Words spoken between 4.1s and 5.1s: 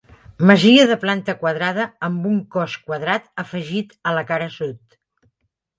a la cara sud.